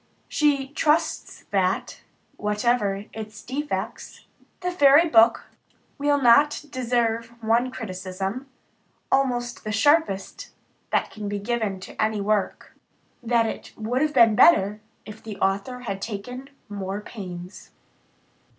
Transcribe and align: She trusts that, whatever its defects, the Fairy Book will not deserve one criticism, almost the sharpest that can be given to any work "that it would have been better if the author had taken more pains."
She 0.27 0.69
trusts 0.69 1.43
that, 1.51 2.01
whatever 2.35 3.05
its 3.13 3.43
defects, 3.43 4.25
the 4.61 4.71
Fairy 4.71 5.07
Book 5.07 5.45
will 5.99 6.19
not 6.19 6.65
deserve 6.71 7.27
one 7.43 7.69
criticism, 7.69 8.49
almost 9.11 9.63
the 9.63 9.71
sharpest 9.71 10.49
that 10.89 11.11
can 11.11 11.29
be 11.29 11.37
given 11.37 11.79
to 11.81 12.01
any 12.01 12.19
work 12.19 12.73
"that 13.21 13.45
it 13.45 13.73
would 13.77 14.01
have 14.01 14.15
been 14.15 14.33
better 14.33 14.81
if 15.05 15.21
the 15.21 15.37
author 15.37 15.81
had 15.81 16.01
taken 16.01 16.49
more 16.67 17.01
pains." 17.01 17.69